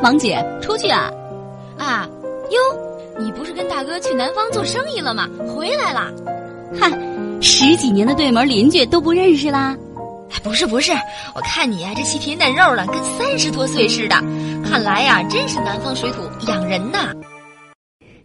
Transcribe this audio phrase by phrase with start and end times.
[0.00, 1.10] 王姐，出去啊！
[1.76, 2.08] 啊，
[2.50, 5.28] 哟，你不是跟大哥去南方做生意了吗？
[5.48, 6.12] 回来了？
[6.78, 6.88] 嗨，
[7.40, 9.76] 十几年的对门邻居都不认识啦？
[10.44, 10.92] 不是不是，
[11.34, 14.14] 我看你呀，这细皮嫩肉的，跟三十多岁似的。
[14.64, 17.12] 看来呀，真是南方水土养人呐。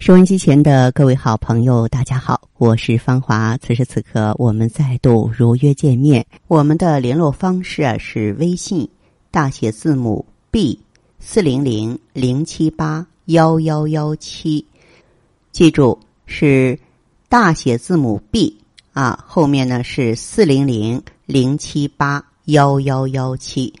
[0.00, 3.56] 收音机前的各位好朋友，大家好，我是芳华。
[3.58, 6.26] 此时此刻，我们再度如约见面。
[6.48, 8.88] 我们的联络方式啊是微信
[9.30, 10.80] 大写字母 B
[11.22, 14.64] 四零零零七八幺幺幺七，
[15.52, 16.76] 记住是
[17.28, 18.56] 大写字母 B
[18.94, 23.72] 啊，后面呢是四零零零七八幺幺幺七。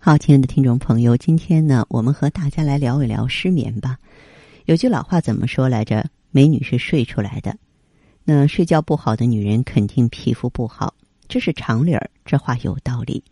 [0.00, 3.96] 好，亲爱的听众朋友，今天呢，我们和大家来聊一聊失眠吧。
[4.64, 6.04] 有句老话怎么说来着？
[6.32, 7.56] 美女是睡出来的。
[8.24, 10.92] 那睡觉不好的女人肯定皮肤不好，
[11.32, 12.10] 这是常理儿。
[12.26, 13.24] 这话有道理，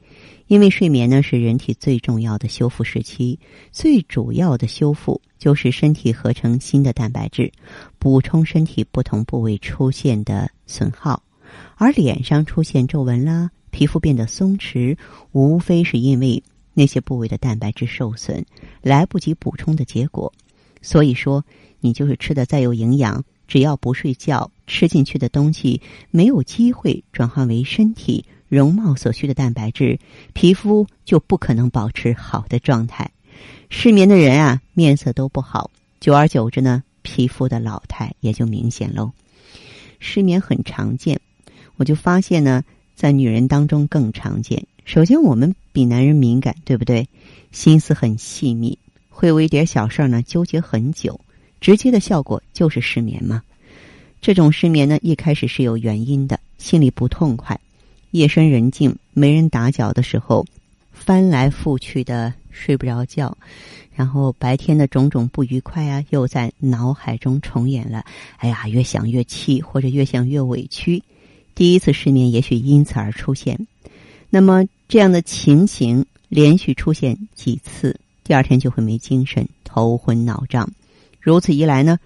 [0.47, 3.39] 因为睡眠呢是人体最重要的修复时期，
[3.73, 7.53] 最主要的修复就是身体合成新的蛋白质，
[7.99, 11.23] 补充身体不同部位出现的损耗。
[11.77, 14.97] 而脸上出现皱纹啦，皮肤变得松弛，
[15.33, 18.43] 无非是因为那些部位的蛋白质受损，
[18.81, 20.33] 来不及补充的结果。
[20.81, 21.45] 所以说，
[21.81, 25.83] 你就是吃的再有营养，只要不睡觉，吃进去的东西
[26.13, 29.99] 没有机会转化为身体容貌所需的蛋白质，
[30.33, 33.11] 皮肤就不可能保持好的状态。
[33.69, 39.11] 失眠的人啊，面色都不好，久而久之呢，皮肤的老态也就明显喽。
[39.99, 41.21] 失眠很常见，
[41.77, 42.63] 我就发现呢，
[42.95, 44.65] 在女人当中更常见。
[44.85, 47.09] 首先，我们比男人敏感，对不对？
[47.51, 48.79] 心思很细密。
[49.09, 51.21] 会为一点小事呢纠结很久，
[51.61, 53.43] 直接的效果就是失眠嘛。
[54.21, 57.59] 这种失眠呢，一开始是有原因的，心里不痛快，
[58.11, 60.45] 夜深人静没人打搅的时候，
[60.93, 63.37] 翻来覆去的睡不着觉，
[63.95, 68.05] 然后白天的种种不愉快啊，又在脑海中重演了。
[68.37, 71.03] 哎呀，越想越气，或者越想越委屈。
[71.55, 73.67] 第一次失眠也许因此而出现，
[74.29, 77.99] 那么这样的情形连续出现几次。
[78.23, 80.71] 第二天就会没精神、头昏脑胀，
[81.21, 81.99] 如此一来呢，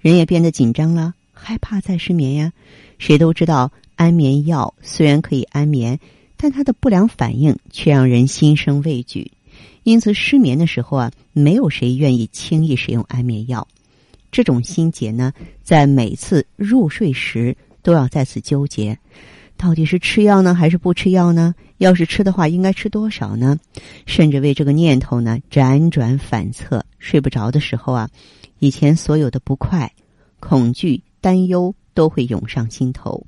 [0.00, 2.52] 人也变得紧张了，害怕再失眠呀。
[2.98, 5.98] 谁都知道，安眠药虽然可以安眠，
[6.36, 9.32] 但它的不良反应却让人心生畏惧。
[9.82, 13.66] 因此，失眠的时候啊，没有谁愿意轻易使用安眠药。
[14.30, 15.32] 这种心结呢，
[15.64, 18.96] 在每次入睡时都要再次纠结。
[19.56, 21.54] 到底是吃药呢，还是不吃药呢？
[21.78, 23.58] 要是吃的话，应该吃多少呢？
[24.06, 28.08] 甚至为这个念头呢辗转反侧，睡不着的时候啊，
[28.60, 29.92] 以前所有的不快、
[30.40, 33.26] 恐惧、担忧都会涌上心头，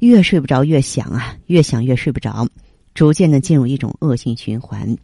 [0.00, 2.48] 越睡不着越想啊，越想越睡不着，
[2.94, 4.96] 逐渐的进入一种恶性循环。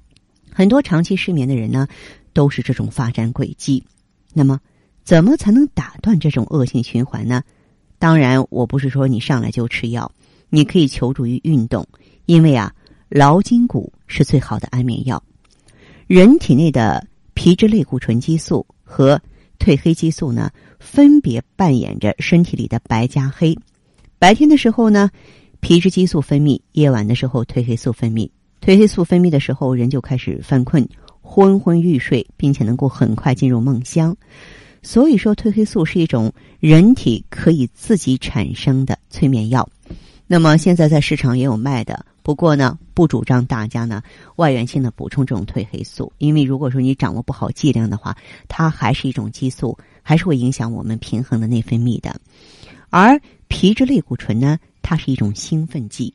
[0.51, 1.87] 很多长期失眠的人呢，
[2.33, 3.85] 都是这种发展轨迹。
[4.33, 4.59] 那么，
[5.05, 7.43] 怎么才能打断这种恶性循环呢？
[7.99, 10.11] 当然，我不是说你上来就吃药。
[10.49, 11.87] 你可以求助于运动，
[12.27, 12.73] 因为啊，
[13.09, 15.23] 劳筋骨是最好的安眠药。
[16.07, 19.21] 人体内的皮质类固醇激素和
[19.59, 23.57] 褪黑激素呢，分别扮演着身体里的白加黑。
[24.19, 25.11] 白天的时候呢，
[25.61, 28.29] 皮质激素分泌；夜晚的时候，褪黑素分泌。
[28.61, 30.89] 褪黑素分泌的时候，人就开始犯困、
[31.21, 34.17] 昏昏欲睡，并且能够很快进入梦乡。
[34.83, 39.69] 所以说，褪黑素是一种人体可以自己产生的催眠药。
[40.29, 44.03] 那么现在在市场也有卖的，不过呢，不主张大家呢
[44.37, 48.17] 外源性的补充这种褪黑素，因为如果说你掌握不好剂量的话，
[48.49, 49.79] 它还是一种激素，
[50.09, 52.21] 还是会影响我们平衡的内分泌的。
[52.91, 56.15] 而皮质类固醇呢，它是一种兴奋剂，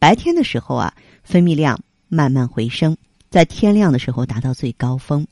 [0.00, 1.78] 白天的时候啊，分泌量
[2.08, 2.96] 慢慢回升，
[3.30, 5.24] 在天亮的时候达到最高峰，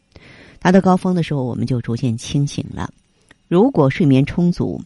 [0.60, 2.92] 达到高峰的时候，我们就逐渐清醒了。
[3.48, 4.80] 如果睡眠充足，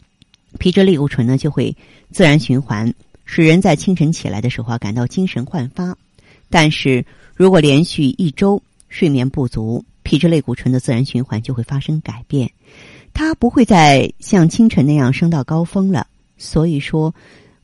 [0.57, 1.77] 皮质类固醇呢就会
[2.09, 2.91] 自然循环。
[3.23, 5.95] 使人在清晨起来的时候啊感到精神焕发，
[6.49, 7.05] 但是
[7.35, 12.51] 如果连续一周睡眠不足，皮质类固醇的自然循环就会发生改变，
[13.13, 16.07] 它不会再像清晨那样升到高峰了。
[16.37, 17.13] 所以说，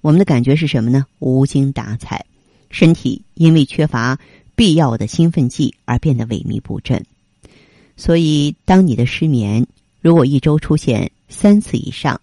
[0.02, 1.06] 我们的感觉是什么呢？
[1.20, 2.26] 无精打采，
[2.70, 4.20] 身体因为缺乏
[4.56, 7.04] 必要的兴奋剂而变得萎靡不振。
[7.96, 9.66] 所以，当你的失眠
[10.02, 12.20] 如果一周出现三次以上，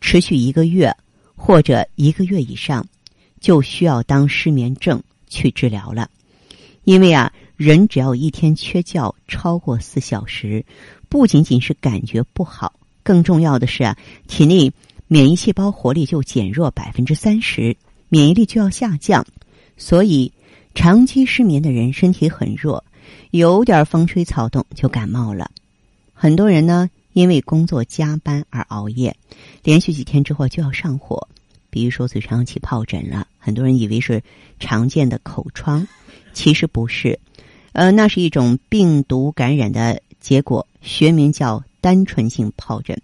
[0.00, 0.94] 持续一个月。
[1.42, 2.86] 或者一个月以上，
[3.40, 6.10] 就需要当失眠症去治疗了。
[6.84, 10.64] 因为啊，人只要一天缺觉超过四小时，
[11.10, 12.72] 不仅仅是感觉不好，
[13.02, 14.72] 更重要的是啊，体内
[15.08, 17.76] 免疫细胞活力就减弱百分之三十，
[18.08, 19.26] 免疫力就要下降。
[19.76, 20.32] 所以，
[20.74, 22.82] 长期失眠的人身体很弱，
[23.30, 25.50] 有点风吹草动就感冒了。
[26.14, 29.14] 很多人呢，因为工作加班而熬夜，
[29.62, 31.28] 连续几天之后就要上火，
[31.68, 34.22] 比如说嘴上起疱疹了，很多人以为是
[34.58, 35.86] 常见的口疮，
[36.32, 37.20] 其实不是，
[37.72, 43.00] 呃，那是一种病毒感染的结果，学名叫单纯性疱疹，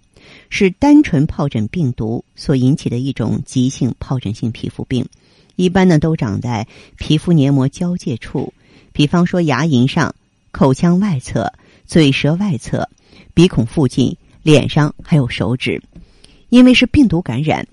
[0.51, 5.07] 是单纯疱疹病毒所引起的一种急性疱疹性皮肤病，
[5.57, 6.67] 一般呢都长在
[6.97, 8.53] 皮肤黏膜交界处，
[8.93, 10.15] 比方说牙龈上、
[10.51, 11.53] 口腔外侧、
[11.87, 12.89] 嘴舌外侧。
[13.35, 15.83] 鼻孔附近、脸上还有手指，
[16.49, 17.67] 因为是病毒感染，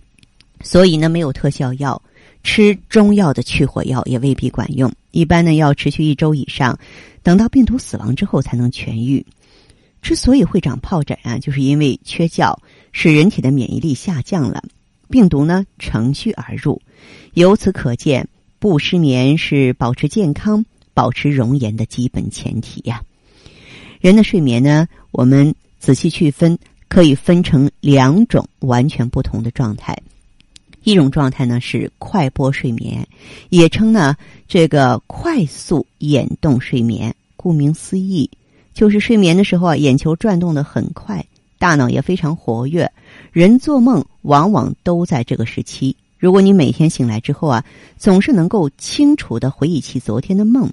[0.62, 2.02] 所以呢没有特效药，
[2.44, 4.92] 吃中药的去火药也未必管用。
[5.12, 6.78] 一般呢要持续一周以上，
[7.24, 9.26] 等到病毒死亡之后才能痊愈。
[10.02, 12.60] 之所以会长疱疹啊，就是因为缺觉，
[12.92, 14.64] 使人体的免疫力下降了，
[15.10, 16.82] 病毒呢乘虚而入。
[17.34, 18.28] 由此可见，
[18.60, 23.02] 不失眠是保持健康、保持容颜的基本前提呀。
[24.02, 26.60] 人的睡眠呢，我们仔细去分，
[26.90, 29.98] 可以分成两种完全不同的状态。
[30.84, 33.08] 一种状态呢是快波睡眠，
[33.50, 34.16] 也称呢
[34.48, 37.14] 这个快速眼动睡眠。
[37.36, 38.30] 顾名思义，
[38.74, 41.26] 就是睡眠的时候啊，眼球转动的很快，
[41.58, 42.90] 大脑也非常活跃。
[43.32, 45.96] 人做梦往往都在这个时期。
[46.18, 47.66] 如果你每天醒来之后啊，
[47.98, 50.72] 总是能够清楚的回忆起昨天的梦，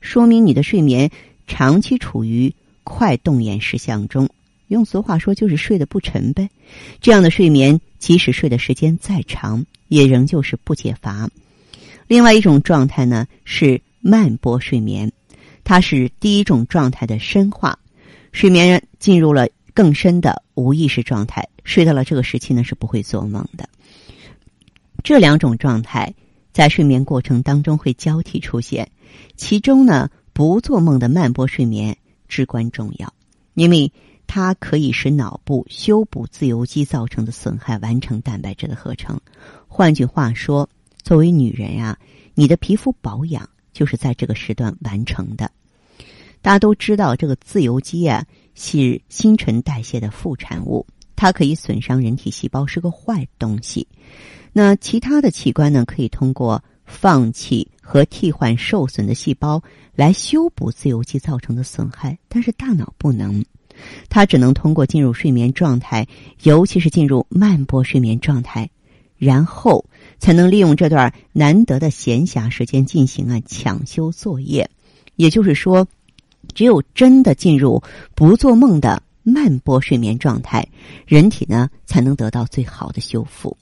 [0.00, 1.10] 说明你的睡眠
[1.46, 2.54] 长期处于。
[2.84, 4.28] 快动眼时相中，
[4.66, 6.50] 用俗话说就是睡得不沉呗。
[7.00, 11.30] 这样的睡眠，即使睡的时间再长，也仍旧是不解乏。
[12.08, 15.12] 另外一种状态呢是慢波睡眠，
[15.62, 17.78] 它是第一种状态的深化，
[18.32, 23.68] 睡眠人进入了更深的无意识状态，睡到了这个时期呢是不会做梦的。
[25.04, 26.12] 这两种状态
[26.52, 28.90] 在睡眠过程当中会交替出现，
[29.36, 31.96] 其中呢不做梦的慢波睡眠。
[32.26, 33.12] 至关重要，
[33.54, 33.92] 因为
[34.34, 39.20] 它可以使脑部修补自由基造成的损害，完成蛋白质的合成。
[39.68, 40.66] 换句话说，
[41.02, 41.98] 作为女人呀，
[42.32, 45.50] 你的皮肤保养就是在这个时段完成的。
[46.40, 48.24] 大家都知道，这个自由基啊
[48.54, 53.86] 是新陈代谢的副产物，它可以损伤人体细胞，是个坏东西。
[54.54, 59.62] 那其他的器官呢，可以通过放弃和替换受损的细胞。
[59.94, 63.44] 来修补自由基造成的损害，但是大脑不能，
[64.12, 66.06] 他只能通过进入睡眠状态，
[66.42, 68.68] 尤其是进入慢波睡眠状态，
[69.16, 69.86] 然后
[70.18, 74.68] 才能利用这段难得的闲暇时间进行啊抢修作业。
[75.16, 75.88] 也就是说，
[76.52, 77.82] 只有真的进入
[78.14, 80.68] 不做梦的慢波睡眠状态，
[81.06, 83.56] 人体呢才能得到最好的修复。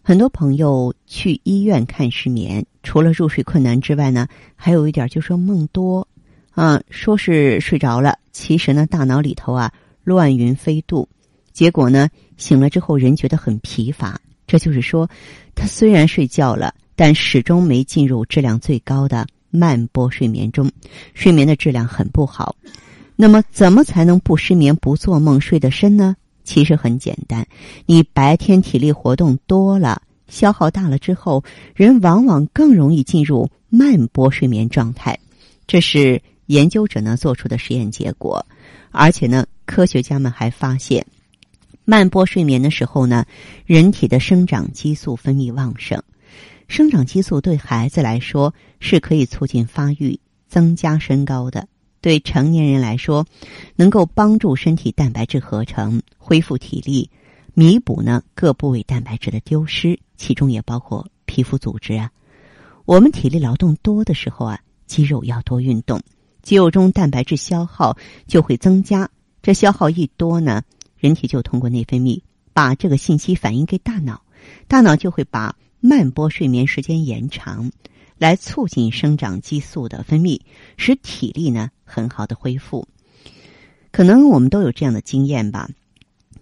[0.00, 4.26] 很多朋友去医院看失眠，除了入睡困难之外呢，
[4.56, 6.08] 还有一点就说梦多，
[6.58, 9.72] 啊，说是睡着了，其实呢大脑里头啊
[10.02, 11.08] 乱云飞渡，
[11.52, 15.08] 结果呢醒了之后人觉得很疲乏，这就是说
[15.54, 20.68] 他虽然睡觉了，但始终没进入质量最高的慢波睡眠中，
[21.14, 22.56] 睡眠的质量很不好。
[23.14, 26.16] 那么怎么才能不失眠、不做梦、睡得深呢？
[26.42, 27.46] 其实很简单，
[27.86, 31.44] 你白天体力活动多了，消耗大了之后，
[31.76, 35.16] 人往往更容易进入慢波睡眠状态。
[35.68, 38.44] 这是研究者呢做出的实验结果，
[38.90, 41.06] 而且呢，科学家们还发现，
[41.84, 43.24] 慢波睡眠的时候呢，
[43.64, 46.02] 人体的生长激素分泌旺盛。
[46.66, 51.66] 生长激素对孩子来说是可以促进发育、增加身高的。
[52.00, 53.26] 对成年人来说，
[53.74, 57.10] 能够帮助身体蛋白质合成、恢复体力、
[57.54, 62.10] 弥补呢各部位蛋白质的丢失，其中也包括皮肤组织啊。
[62.84, 66.00] 我们体力劳动多的时候啊，肌肉要多运动，
[66.42, 69.10] 肌肉中蛋白质消耗就会增加。
[69.42, 70.62] 这消耗一多呢，
[70.96, 74.22] 人体就通过内分泌把这个信息反映给大脑，
[74.66, 77.70] 大脑就会把慢波睡眠时间延长。
[78.18, 80.40] 来促进生长激素的分泌，
[80.76, 82.88] 使体力呢很好的恢复。
[83.92, 85.70] 可能我们都有这样的经验吧？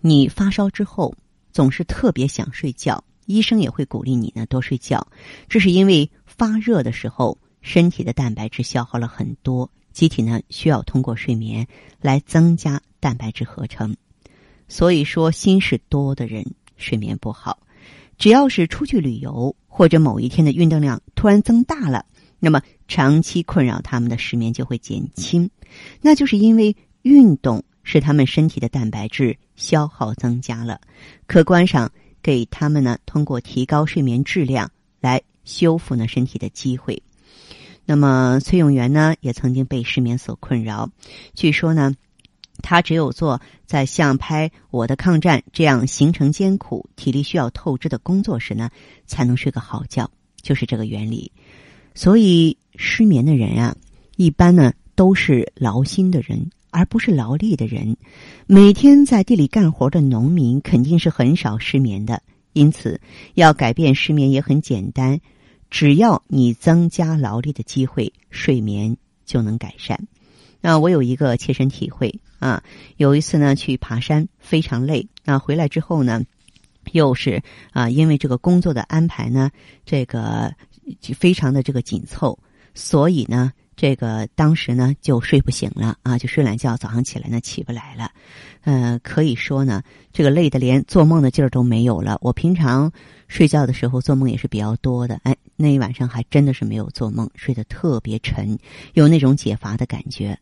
[0.01, 1.15] 你发烧之后
[1.53, 5.07] 总是特别想睡觉，医生也会鼓励你呢多睡觉。
[5.51, 11.67] 这是因为发热的时候，身体的蛋白质消耗了很多，机体呢需要通过睡眠
[12.03, 13.97] 来增加蛋白质合成。
[14.69, 16.45] 所以说，心事多的人
[16.77, 17.59] 睡眠不好。
[18.19, 22.05] 只要是出去旅游，或者某一天的运动量突然增大了，
[22.39, 25.49] 那么长期困扰他们的失眠就会减轻。
[26.03, 30.79] 那就是因为运动使他们身体的蛋白质消耗增加了，
[31.27, 31.91] 客观上
[32.23, 37.03] 给他们呢通过提高睡眠质量来修复呢身体的机会。
[37.87, 40.91] 那么崔永元呢，也曾经被失眠所困扰。
[41.35, 41.95] 据说呢，
[42.63, 48.71] 他只有做在像拍《我的抗战》这样行程艰苦、体力需要透支的工作时呢，
[49.07, 50.11] 才能睡个好觉，
[50.43, 51.31] 就是这个原理。
[51.95, 53.77] 所以失眠的人啊，
[54.17, 57.97] 一般呢都是劳心的人，而不是劳力的人。
[58.47, 62.21] 每天在地里干活的农民肯定是很少失眠的。
[62.53, 63.01] 因此，
[63.35, 65.21] 要改变失眠也很简单。
[65.71, 70.07] 只要你增加劳力的机会，睡眠就能改善。
[70.61, 72.63] 那我有一个切身体会啊，
[72.97, 75.09] 有一次呢去爬山，非常累。
[75.25, 76.23] 那回来之后呢，
[76.93, 77.43] 又是
[77.73, 79.51] 啊，因为这个工作的安排呢，
[79.85, 80.55] 这个
[81.15, 82.39] 非常的这个紧凑，
[82.75, 83.53] 所以呢。
[83.77, 88.11] 这个当时呢就睡不醒了啊，就睡懒觉，早上起来呢起不来了，
[88.63, 89.83] 呃，可以说呢，
[90.15, 92.17] 这个累的连做梦的劲儿都没有了。
[92.23, 92.91] 我平常
[93.29, 98.59] 睡觉的时候做梦也是比较多的，哎，那一晚上还真的是没有做梦，睡得特别沉，
[98.95, 100.39] 有那种解乏的感觉。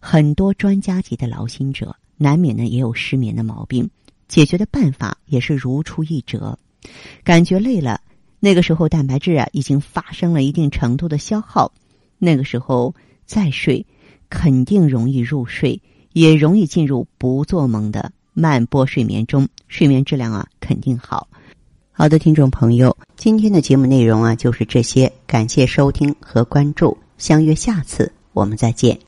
[0.00, 3.88] 很多专家级的劳心者难免呢也有失眠的毛病，
[4.26, 6.58] 解决的办法也是如出一辙。
[7.22, 8.00] 感觉累了，
[8.40, 11.72] 那个时候蛋白质啊已经发生了一定程度的消耗。
[12.24, 13.86] 那个时候再睡，
[14.28, 15.80] 肯定容易入睡，
[16.12, 21.28] 也容易进入不做梦的慢波睡眠中，睡眠质量啊肯定好。
[21.92, 28.98] 好的，听众朋友，今天的节目内容啊就是这些，感谢收听和关注，相约下次我们再见。